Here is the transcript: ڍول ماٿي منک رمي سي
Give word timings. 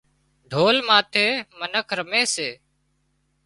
ڍول 0.51 0.77
ماٿي 0.87 1.27
منک 1.59 1.87
رمي 1.97 2.23
سي 2.33 2.49